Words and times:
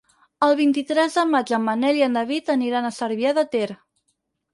El 0.45 0.53
vint-i-tres 0.59 1.17
de 1.19 1.25
maig 1.33 1.51
en 1.57 1.61
Manel 1.65 1.99
i 1.99 2.03
en 2.05 2.17
David 2.19 2.49
aniran 2.53 2.89
a 2.89 2.93
Cervià 3.01 3.35
de 3.41 3.45
Ter. 3.53 3.69